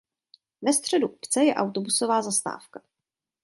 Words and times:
Ve 0.61 0.73
středu 0.73 1.07
obce 1.09 1.43
je 1.43 1.55
autobusová 1.55 2.21
zastávka. 2.21 2.81